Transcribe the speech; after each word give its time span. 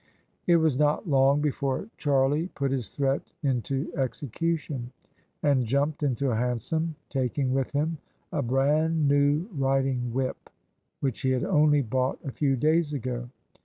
It 0.47 0.55
was 0.55 0.75
not 0.79 1.07
long 1.07 1.41
before 1.41 1.87
Charlie 1.95 2.47
put 2.55 2.71
his 2.71 2.89
threat 2.89 3.21
into 3.43 3.91
execu 3.95 4.57
tion, 4.57 4.91
and 5.43 5.63
jumped 5.67 6.01
into 6.01 6.31
a 6.31 6.35
hansom, 6.35 6.95
taking 7.07 7.53
with 7.53 7.69
him 7.73 7.99
a 8.31 8.41
brand 8.41 9.07
new 9.07 9.47
riding 9.55 10.11
whip 10.11 10.49
which 11.01 11.21
he 11.21 11.29
had 11.29 11.43
only 11.43 11.83
bought 11.83 12.17
a 12.25 12.31
few 12.31 12.55
days 12.55 12.93
ago. 12.93 13.29